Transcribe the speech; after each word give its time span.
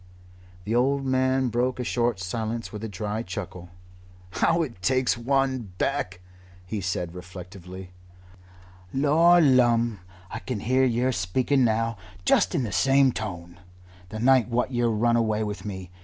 The 0.63 0.73
old 0.73 1.05
man 1.05 1.49
broke 1.49 1.79
a 1.79 1.83
short 1.83 2.19
silence 2.19 2.71
with 2.73 2.83
a 2.83 2.87
dry 2.89 3.21
chuckle. 3.21 3.69
"How 4.31 4.63
it 4.63 4.81
takes 4.81 5.15
one 5.15 5.73
back!" 5.77 6.21
he 6.65 6.81
said 6.81 7.13
reflectively. 7.13 7.91
"Lor 8.91 9.39
lumme! 9.39 9.99
I 10.31 10.39
can 10.39 10.61
hear 10.61 10.85
yer 10.85 11.11
speaking 11.11 11.63
now 11.63 11.97
just 12.25 12.55
in 12.55 12.63
the 12.63 12.71
same 12.71 13.11
tone 13.11 13.59
the 14.09 14.17
night 14.17 14.47
what 14.49 14.71
yer 14.73 14.87
run 14.89 15.17
away 15.17 15.43
with 15.43 15.65
me. 15.65 15.91